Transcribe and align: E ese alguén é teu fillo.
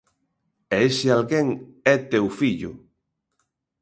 E 0.75 0.77
ese 0.89 1.07
alguén 1.17 1.47
é 1.93 1.95
teu 2.11 2.25
fillo. 2.39 2.71